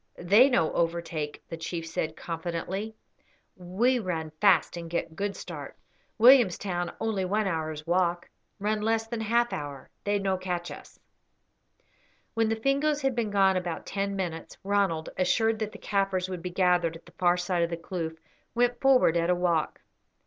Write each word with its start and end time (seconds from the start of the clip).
"They 0.17 0.49
no 0.49 0.73
overtake," 0.73 1.43
the 1.47 1.57
chief 1.57 1.85
said, 1.85 2.15
confidently. 2.17 2.95
"We 3.55 3.99
run 3.99 4.31
fast 4.41 4.75
and 4.75 4.89
get 4.89 5.15
good 5.15 5.35
start. 5.35 5.77
Williamstown 6.17 6.91
only 6.99 7.23
one 7.23 7.45
hour's 7.45 7.85
walk; 7.85 8.27
run 8.57 8.81
less 8.81 9.05
than 9.05 9.21
half 9.21 9.53
hour. 9.53 9.91
They 10.03 10.17
no 10.17 10.37
catch 10.37 10.71
us." 10.71 10.99
When 12.33 12.49
the 12.49 12.55
Fingoes 12.55 13.03
had 13.03 13.13
been 13.13 13.29
gone 13.29 13.57
about 13.57 13.85
ten 13.85 14.15
minutes, 14.15 14.57
Ronald, 14.63 15.09
assured 15.19 15.59
that 15.59 15.71
the 15.71 15.77
Kaffirs 15.77 16.29
would 16.29 16.41
be 16.41 16.49
gathered 16.49 16.95
at 16.95 17.05
the 17.05 17.11
far 17.11 17.37
side 17.37 17.61
of 17.61 17.69
the 17.69 17.77
kloof, 17.77 18.17
went 18.55 18.81
forward 18.81 19.15
at 19.15 19.29
a 19.29 19.35
walk. 19.35 19.81